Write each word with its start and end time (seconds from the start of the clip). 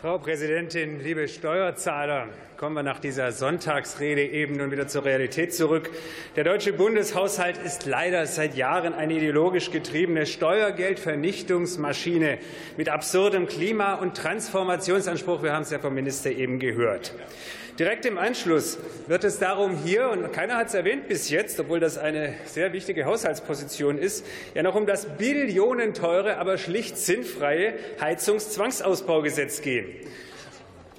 Frau 0.00 0.16
Präsidentin, 0.16 1.04
liebe 1.04 1.28
Steuerzahler! 1.28 2.28
Kommen 2.56 2.74
wir 2.74 2.82
nach 2.82 3.00
dieser 3.00 3.32
Sonntagsrede 3.32 4.22
eben 4.22 4.56
nun 4.56 4.70
wieder 4.70 4.88
zur 4.88 5.04
Realität 5.04 5.54
zurück. 5.54 5.90
Der 6.36 6.44
deutsche 6.44 6.72
Bundeshaushalt 6.72 7.58
ist 7.58 7.84
leider 7.84 8.26
seit 8.26 8.54
Jahren 8.54 8.94
eine 8.94 9.12
ideologisch 9.12 9.70
getriebene 9.70 10.24
Steuergeldvernichtungsmaschine 10.24 12.38
mit 12.78 12.88
absurdem 12.88 13.46
Klima- 13.46 13.96
und 13.96 14.16
Transformationsanspruch. 14.16 15.42
Wir 15.42 15.52
haben 15.52 15.64
es 15.64 15.70
ja 15.70 15.78
vom 15.78 15.94
Minister 15.94 16.30
eben 16.30 16.60
gehört. 16.60 17.12
Direkt 17.80 18.04
im 18.04 18.18
Anschluss 18.18 18.78
wird 19.06 19.24
es 19.24 19.38
darum 19.38 19.74
hier, 19.74 20.10
und 20.10 20.34
keiner 20.34 20.58
hat 20.58 20.66
es 20.66 20.74
erwähnt 20.74 21.08
bis 21.08 21.30
jetzt, 21.30 21.58
obwohl 21.58 21.80
das 21.80 21.96
eine 21.96 22.34
sehr 22.44 22.74
wichtige 22.74 23.06
Haushaltsposition 23.06 23.96
ist, 23.96 24.26
ja 24.52 24.62
noch 24.62 24.74
um 24.74 24.84
das 24.84 25.06
billionenteure, 25.16 26.36
aber 26.36 26.58
schlicht 26.58 26.98
sinnfreie 26.98 27.72
Heizungszwangsausbaugesetz 27.98 29.62
gehen. 29.62 29.86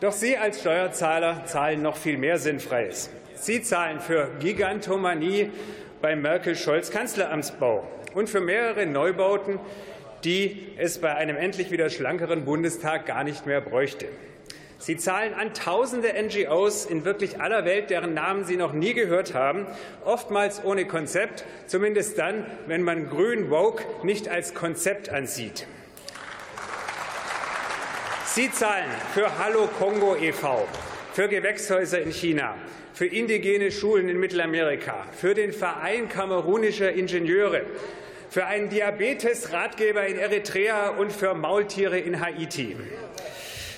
Doch 0.00 0.12
Sie 0.12 0.38
als 0.38 0.60
Steuerzahler 0.60 1.44
zahlen 1.44 1.82
noch 1.82 1.98
viel 1.98 2.16
mehr 2.16 2.38
Sinnfreies. 2.38 3.10
Sie 3.34 3.60
zahlen 3.60 4.00
für 4.00 4.30
Gigantomanie 4.40 5.50
beim 6.00 6.22
Merkel-Scholz-Kanzleramtsbau 6.22 7.86
und 8.14 8.30
für 8.30 8.40
mehrere 8.40 8.86
Neubauten, 8.86 9.60
die 10.24 10.68
es 10.78 11.00
bei 11.00 11.14
einem 11.14 11.36
endlich 11.36 11.70
wieder 11.70 11.90
schlankeren 11.90 12.46
Bundestag 12.46 13.04
gar 13.04 13.24
nicht 13.24 13.44
mehr 13.44 13.60
bräuchte. 13.60 14.06
Sie 14.82 14.96
zahlen 14.96 15.32
an 15.34 15.54
tausende 15.54 16.12
NGOs 16.20 16.86
in 16.86 17.04
wirklich 17.04 17.40
aller 17.40 17.64
Welt, 17.64 17.88
deren 17.90 18.14
Namen 18.14 18.44
Sie 18.44 18.56
noch 18.56 18.72
nie 18.72 18.94
gehört 18.94 19.32
haben, 19.32 19.64
oftmals 20.04 20.64
ohne 20.64 20.86
Konzept, 20.86 21.44
zumindest 21.68 22.18
dann, 22.18 22.44
wenn 22.66 22.82
man 22.82 23.08
Grün 23.08 23.48
Woke 23.48 23.84
nicht 24.02 24.28
als 24.28 24.54
Konzept 24.54 25.08
ansieht. 25.08 25.68
Sie 28.24 28.50
zahlen 28.50 28.90
für 29.14 29.38
Hallo 29.38 29.68
Kongo 29.78 30.16
e.V., 30.16 30.66
für 31.12 31.28
Gewächshäuser 31.28 32.00
in 32.00 32.10
China, 32.10 32.56
für 32.92 33.06
indigene 33.06 33.70
Schulen 33.70 34.08
in 34.08 34.18
Mittelamerika, 34.18 35.06
für 35.12 35.34
den 35.34 35.52
Verein 35.52 36.08
kamerunischer 36.08 36.90
Ingenieure, 36.90 37.62
für 38.30 38.46
einen 38.46 38.68
Diabetes-Ratgeber 38.68 40.06
in 40.06 40.18
Eritrea 40.18 40.88
und 40.88 41.12
für 41.12 41.34
Maultiere 41.34 42.00
in 42.00 42.20
Haiti. 42.20 42.76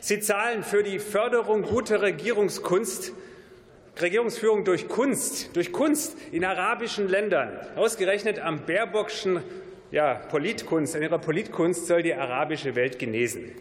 Sie 0.00 0.20
zahlen 0.20 0.62
für 0.62 0.82
die 0.82 0.98
Förderung 0.98 1.62
guter 1.62 2.02
Regierungskunst 2.02 3.12
Regierungsführung 4.00 4.64
durch 4.64 4.88
Kunst, 4.88 5.54
durch 5.54 5.72
Kunst 5.72 6.16
in 6.32 6.44
arabischen 6.44 7.08
Ländern. 7.08 7.58
Ausgerechnet 7.76 8.38
am 8.38 8.64
Baerbockschen 8.64 9.42
ja, 9.90 10.14
Politkunst, 10.14 10.96
an 10.96 11.02
ihrer 11.02 11.18
Politkunst 11.18 11.86
soll 11.86 12.02
die 12.02 12.14
arabische 12.14 12.76
Welt 12.76 12.98
genesen. 12.98 13.52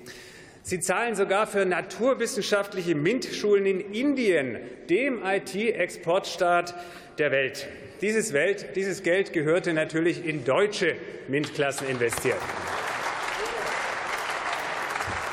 Sie 0.61 0.79
zahlen 0.79 1.15
sogar 1.15 1.47
für 1.47 1.65
naturwissenschaftliche 1.65 2.93
MINT-Schulen 2.93 3.65
in 3.65 3.79
Indien, 3.79 4.59
dem 4.89 5.23
IT-Exportstaat 5.25 6.75
der 7.17 7.31
Welt. 7.31 7.67
Dieses, 8.01 8.33
Welt. 8.33 8.75
dieses 8.75 9.03
Geld 9.03 9.33
gehörte 9.33 9.73
natürlich 9.73 10.25
in 10.25 10.45
deutsche 10.45 10.95
MINT-Klassen 11.27 11.89
investiert. 11.89 12.37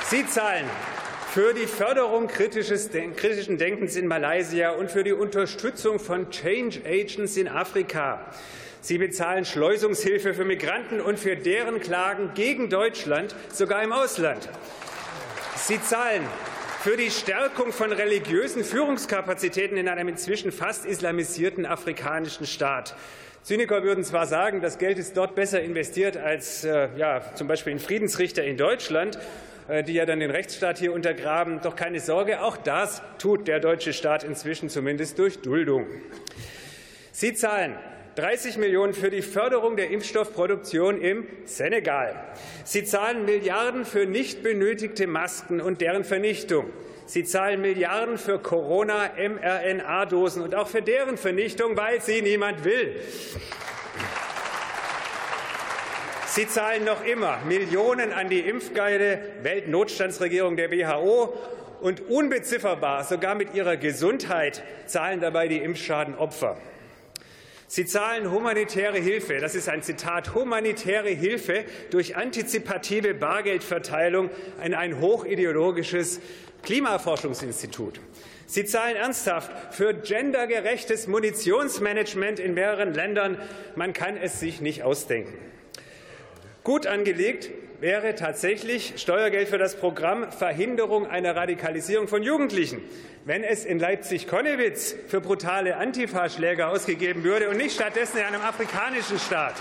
Sie 0.09 0.27
zahlen 0.27 0.65
für 1.37 1.53
die 1.53 1.67
Förderung 1.67 2.29
kritischen 2.29 3.59
Denkens 3.59 3.95
in 3.95 4.07
Malaysia 4.07 4.71
und 4.71 4.91
für 4.91 5.05
die 5.05 5.13
Unterstützung 5.13 5.99
von 5.99 6.31
Change 6.31 6.81
Agents 6.87 7.37
in 7.37 7.47
Afrika. 7.47 8.25
Sie 8.81 8.97
bezahlen 8.97 9.45
Schleusungshilfe 9.45 10.33
für 10.33 10.47
Migranten 10.47 10.99
und 10.99 11.19
für 11.19 11.37
deren 11.37 11.79
Klagen 11.81 12.31
gegen 12.33 12.71
Deutschland, 12.71 13.35
sogar 13.53 13.83
im 13.83 13.93
Ausland. 13.93 14.49
Sie 15.57 15.79
zahlen 15.83 16.27
für 16.81 16.97
die 16.97 17.11
Stärkung 17.11 17.71
von 17.71 17.93
religiösen 17.93 18.65
Führungskapazitäten 18.65 19.77
in 19.77 19.91
einem 19.91 20.09
inzwischen 20.09 20.53
fast 20.53 20.87
islamisierten 20.87 21.67
afrikanischen 21.67 22.47
Staat. 22.47 22.97
Zyniker 23.43 23.83
würden 23.83 24.05
zwar 24.05 24.27
sagen, 24.27 24.63
das 24.63 24.79
Geld 24.79 24.99
ist 24.99 25.19
dort 25.19 25.35
besser 25.35 25.61
investiert 25.61 26.17
als 26.17 26.65
äh, 26.65 26.89
ja, 26.97 27.21
zum 27.35 27.47
Beispiel 27.47 27.75
in 27.75 27.79
Friedensrichter 27.79 28.43
in 28.43 28.57
Deutschland. 28.57 29.19
Äh, 29.69 29.83
die 29.83 29.95
ja 29.95 30.07
dann 30.07 30.21
den 30.21 30.31
Rechtsstaat 30.31 30.79
hier 30.79 30.93
untergraben. 30.93 31.61
Doch 31.63 31.75
keine 31.75 32.01
Sorge, 32.01 32.43
auch 32.43 32.57
das 32.57 33.03
tut 33.19 33.49
der 33.49 33.61
deutsche 33.61 33.93
Staat 33.93 34.23
inzwischen 34.23 34.69
zumindest 34.69 35.19
durch 35.19 35.41
Duldung. 35.41 35.87
Sie 37.11 37.35
zahlen 37.35 37.77
30 38.15 38.59
Millionen 38.59 38.95
für 38.95 39.11
die 39.11 39.23
Förderung 39.23 39.77
der 39.77 39.91
Impfstoffproduktion 39.91 41.01
im 41.01 41.27
Senegal. 41.45 42.15
Sie 42.65 42.85
zahlen 42.85 43.25
Milliarden 43.25 43.85
für 43.85 44.07
nicht 44.07 44.43
benötigte 44.43 45.07
Masken 45.07 45.61
und 45.61 45.81
deren 45.81 46.05
Vernichtung. 46.05 46.71
Sie 47.07 47.25
zahlen 47.25 47.61
Milliarden 47.61 48.19
für 48.19 48.39
Corona-mRNA-Dosen 48.39 50.43
und 50.43 50.55
auch 50.55 50.69
für 50.69 50.83
deren 50.83 51.19
Vernichtung, 51.19 51.77
weil 51.77 52.01
sie 52.01 52.23
niemand 52.23 52.65
will. 52.65 52.97
Sie 56.37 56.47
zahlen 56.47 56.85
noch 56.85 57.03
immer 57.03 57.39
Millionen 57.49 58.13
an 58.13 58.29
die 58.29 58.41
impfgeile 58.41 59.23
Weltnotstandsregierung 59.41 60.59
der 60.59 60.71
WHO 60.71 61.33
und 61.81 62.11
unbezifferbar, 62.11 63.05
sogar 63.05 63.35
mit 63.35 63.55
ihrer 63.55 63.79
Gesundheit, 63.79 64.63
zahlen 64.85 65.23
dabei 65.23 65.49
die 65.49 65.57
Impfschaden 65.57 66.15
Opfer. 66.15 66.59
Sie 67.69 67.87
zahlen 67.87 68.31
humanitäre 68.31 68.99
Hilfe, 68.99 69.39
das 69.39 69.55
ist 69.55 69.71
ein 69.71 69.83
Zitat, 69.83 70.35
humanitäre 70.35 71.09
Hilfe 71.09 71.65
durch 71.91 72.17
antizipative 72.17 73.15
Bargeldverteilung 73.15 74.29
an 74.61 74.75
ein 74.75 75.01
hochideologisches 75.01 76.21
Klimaforschungsinstitut. 76.65 77.99
Sie 78.45 78.67
zahlen 78.67 78.97
ernsthaft 78.97 79.75
für 79.75 79.95
gendergerechtes 79.95 81.07
Munitionsmanagement 81.07 82.41
in 82.41 82.53
mehreren 82.53 82.93
Ländern. 82.93 83.39
Man 83.75 83.95
kann 83.95 84.19
es 84.19 84.39
sich 84.39 84.61
nicht 84.61 84.83
ausdenken. 84.83 85.56
Gut 86.67 86.89
angelegt 86.89 87.51
wäre 87.79 88.17
tatsächlich 88.17 88.95
Steuergeld 88.97 89.47
für 89.47 89.57
das 89.57 89.77
Programm 89.77 90.33
Verhinderung 90.33 91.07
einer 91.07 91.37
Radikalisierung 91.37 92.09
von 92.09 92.25
Jugendlichen, 92.25 92.83
wenn 93.25 93.45
es 93.45 93.65
in 93.65 93.79
Leipzig-Konnewitz 93.79 94.97
für 95.07 95.21
brutale 95.21 95.77
Antifa-Schläger 95.77 96.69
ausgegeben 96.69 97.23
würde 97.23 97.51
und 97.51 97.59
nicht 97.59 97.77
stattdessen 97.77 98.19
in 98.19 98.25
einem 98.25 98.43
afrikanischen 98.43 99.21
Staat. 99.21 99.55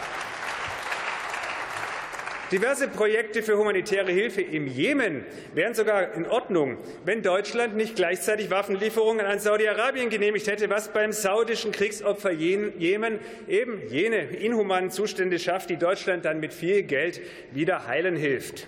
Diverse 2.55 2.87
Projekte 2.87 3.43
für 3.43 3.57
humanitäre 3.57 4.13
Hilfe 4.13 4.41
im 4.41 4.65
Jemen 4.65 5.25
wären 5.53 5.73
sogar 5.73 6.13
in 6.13 6.25
Ordnung, 6.25 6.77
wenn 7.03 7.21
Deutschland 7.21 7.75
nicht 7.75 7.97
gleichzeitig 7.97 8.49
Waffenlieferungen 8.49 9.25
an 9.25 9.39
Saudi-Arabien 9.39 10.09
genehmigt 10.09 10.47
hätte, 10.47 10.69
was 10.69 10.93
beim 10.93 11.11
saudischen 11.11 11.73
Kriegsopfer 11.73 12.31
Jemen 12.31 13.19
eben 13.49 13.81
jene 13.89 14.21
inhumanen 14.21 14.89
Zustände 14.89 15.37
schafft, 15.37 15.69
die 15.69 15.75
Deutschland 15.75 16.23
dann 16.23 16.39
mit 16.39 16.53
viel 16.53 16.83
Geld 16.83 17.19
wieder 17.51 17.87
heilen 17.87 18.15
hilft. 18.15 18.67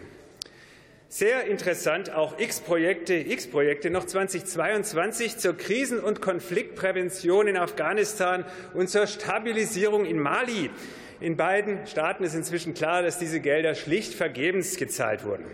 Sehr 1.07 1.45
interessant 1.45 2.13
auch 2.13 2.37
X-Projekte, 2.37 3.13
X-Projekte 3.13 3.89
noch 3.89 4.03
2022 4.03 5.37
zur 5.37 5.55
Krisen- 5.55 6.01
und 6.01 6.19
Konfliktprävention 6.19 7.47
in 7.47 7.55
Afghanistan 7.55 8.43
und 8.73 8.89
zur 8.89 9.07
Stabilisierung 9.07 10.03
in 10.03 10.19
Mali. 10.19 10.71
In 11.19 11.35
beiden 11.35 11.87
Staaten 11.87 12.23
ist 12.23 12.35
inzwischen 12.35 12.75
klar, 12.75 13.01
dass 13.01 13.17
diese 13.17 13.39
Gelder 13.39 13.73
schlicht 13.73 14.13
vergebens 14.13 14.77
gezahlt 14.77 15.25
wurden. 15.25 15.45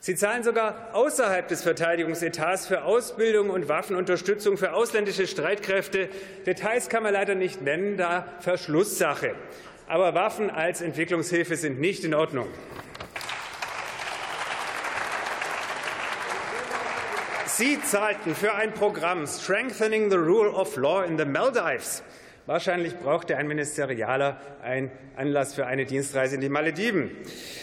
Sie 0.00 0.14
zahlen 0.16 0.42
sogar 0.42 0.90
außerhalb 0.94 1.48
des 1.48 1.62
Verteidigungsetats 1.62 2.66
für 2.66 2.84
Ausbildung 2.84 3.48
und 3.50 3.68
Waffenunterstützung 3.68 4.58
für 4.58 4.74
ausländische 4.74 5.26
Streitkräfte. 5.26 6.08
Details 6.46 6.90
kann 6.90 7.02
man 7.02 7.14
leider 7.14 7.34
nicht 7.34 7.62
nennen, 7.62 7.96
da 7.96 8.26
Verschlusssache. 8.40 9.34
Aber 9.86 10.14
Waffen 10.14 10.50
als 10.50 10.82
Entwicklungshilfe 10.82 11.56
sind 11.56 11.80
nicht 11.80 12.04
in 12.04 12.14
Ordnung. 12.14 12.48
Sie 17.46 17.80
zahlten 17.82 18.34
für 18.34 18.54
ein 18.54 18.72
Programm 18.72 19.26
Strengthening 19.26 20.10
the 20.10 20.16
Rule 20.16 20.50
of 20.50 20.76
Law 20.76 21.02
in 21.02 21.18
the 21.18 21.24
Maldives 21.24 22.02
Wahrscheinlich 22.50 22.96
brauchte 22.96 23.36
ein 23.36 23.46
Ministerialer 23.46 24.40
einen 24.60 24.90
Anlass 25.14 25.54
für 25.54 25.66
eine 25.66 25.86
Dienstreise 25.86 26.34
in 26.34 26.40
die 26.40 26.48
Malediven. 26.48 27.12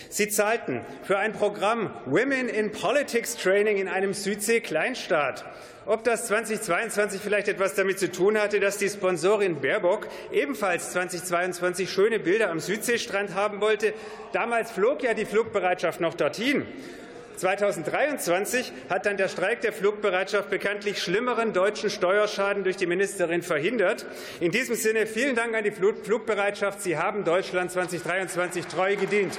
Sie 0.07 0.29
zahlten 0.29 0.79
für 1.03 1.17
ein 1.17 1.33
Programm 1.33 1.91
Women 2.05 2.47
in 2.47 2.71
Politics 2.71 3.35
Training 3.35 3.75
in 3.79 3.89
einem 3.89 4.13
Südsee-Kleinstaat. 4.13 5.43
Ob 5.87 6.05
das 6.05 6.27
2022 6.27 7.19
vielleicht 7.19 7.49
etwas 7.49 7.75
damit 7.75 7.99
zu 7.99 8.09
tun 8.09 8.39
hatte, 8.39 8.61
dass 8.61 8.77
die 8.77 8.87
Sponsorin 8.87 9.59
Baerbock 9.59 10.07
ebenfalls 10.31 10.93
2022 10.93 11.91
schöne 11.91 12.19
Bilder 12.19 12.49
am 12.49 12.61
Südseestrand 12.61 13.35
haben 13.35 13.59
wollte. 13.59 13.93
Damals 14.31 14.71
flog 14.71 15.03
ja 15.03 15.13
die 15.13 15.25
Flugbereitschaft 15.25 15.99
noch 15.99 16.13
dorthin. 16.13 16.65
2023 17.37 18.71
hat 18.89 19.05
dann 19.05 19.17
der 19.17 19.27
Streik 19.27 19.61
der 19.61 19.71
Flugbereitschaft 19.71 20.49
bekanntlich 20.49 21.01
schlimmeren 21.01 21.53
deutschen 21.53 21.89
Steuerschaden 21.89 22.63
durch 22.63 22.77
die 22.77 22.87
Ministerin 22.87 23.43
verhindert. 23.43 24.05
In 24.39 24.51
diesem 24.51 24.75
Sinne 24.75 25.05
vielen 25.05 25.35
Dank 25.35 25.55
an 25.55 25.63
die 25.63 25.71
Flugbereitschaft. 25.71 26.81
Sie 26.81 26.97
haben 26.97 27.23
Deutschland 27.23 27.71
2023 27.71 28.65
treu 28.65 28.95
gedient. 28.95 29.37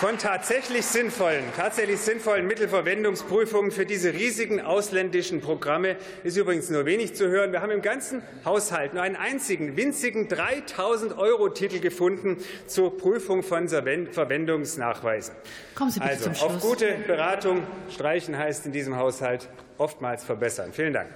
Von 0.00 0.16
tatsächlich 0.16 0.86
sinnvollen, 0.86 1.44
tatsächlich 1.58 2.00
sinnvollen 2.00 2.46
Mittelverwendungsprüfungen 2.46 3.70
für 3.70 3.84
diese 3.84 4.14
riesigen 4.14 4.62
ausländischen 4.62 5.42
Programme 5.42 5.96
ist 6.24 6.38
übrigens 6.38 6.70
nur 6.70 6.86
wenig 6.86 7.14
zu 7.14 7.28
hören. 7.28 7.52
Wir 7.52 7.60
haben 7.60 7.70
im 7.70 7.82
ganzen 7.82 8.22
Haushalt 8.46 8.94
nur 8.94 9.02
einen 9.02 9.16
einzigen 9.16 9.76
winzigen 9.76 10.26
3000 10.26 11.18
Euro 11.18 11.50
Titel 11.50 11.80
gefunden 11.80 12.38
zur 12.66 12.96
Prüfung 12.96 13.42
von 13.42 13.68
Verwendungsnachweisen. 13.68 15.34
Kommen 15.74 15.90
Sie 15.90 16.00
bitte 16.00 16.12
also 16.12 16.24
zum 16.24 16.34
Schluss. 16.34 16.50
auf 16.54 16.60
gute 16.62 16.94
Beratung 17.06 17.62
streichen 17.90 18.38
heißt 18.38 18.64
in 18.64 18.72
diesem 18.72 18.96
Haushalt 18.96 19.50
oftmals 19.76 20.24
verbessern. 20.24 20.72
Vielen 20.72 20.94
Dank. 20.94 21.10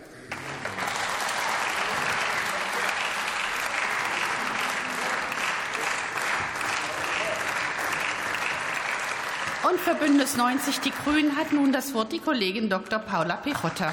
Und 9.75 9.81
für 9.81 9.97
Bündnis 9.97 10.37
90 10.37 10.79
Die 10.83 10.93
Grünen 10.93 11.37
hat 11.37 11.53
nun 11.53 11.73
das 11.73 11.95
Wort 11.95 12.13
die 12.13 12.21
Kollegin 12.21 12.69
Dr. 12.69 13.01
Paula 13.01 13.35
Pichotta. 13.35 13.83